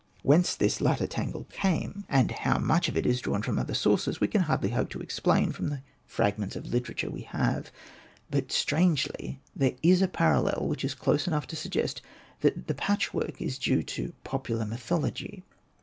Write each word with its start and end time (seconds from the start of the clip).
Whence 0.23 0.55
this 0.55 0.81
later 0.81 1.05
tangle 1.05 1.43
came, 1.51 2.05
and 2.09 2.31
how 2.31 2.53
Hosted 2.53 2.53
by 2.55 2.57
Google 2.57 2.57
REMARKS 2.57 2.65
73 2.65 2.67
much 2.67 2.89
of 2.89 2.97
it 2.97 3.05
is 3.15 3.21
drawn 3.21 3.41
from 3.43 3.59
other 3.59 3.73
sources, 3.75 4.19
we 4.19 4.27
can 4.27 4.41
hardly 4.41 4.69
hope 4.71 4.89
to 4.89 4.99
explain 4.99 5.51
from 5.51 5.69
the 5.69 5.83
fragments 6.07 6.55
of 6.55 6.65
literature 6.65 7.05
that 7.05 7.13
we 7.13 7.21
have. 7.21 7.71
But 8.31 8.51
strangely 8.51 9.41
there 9.55 9.75
is 9.83 10.01
a 10.01 10.07
parallel 10.07 10.65
which 10.67 10.83
is 10.83 10.95
close 10.95 11.27
enough 11.27 11.45
to 11.45 11.55
suggest 11.55 12.01
that 12.39 12.65
the 12.65 12.73
patchwork 12.73 13.39
is 13.39 13.59
due 13.59 13.83
to 13.83 14.13
popular 14.23 14.65
myth 14.65 14.89
ology. 14.91 15.43